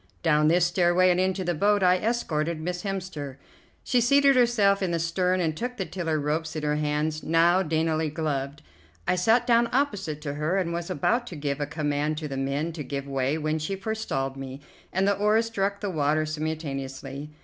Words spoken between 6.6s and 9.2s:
her hands, now daintily gloved. I